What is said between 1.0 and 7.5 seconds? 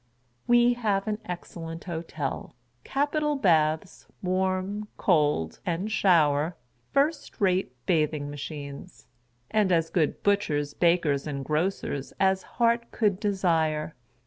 an ex cellent Hotel— capital baths, warm, cold, and shower— first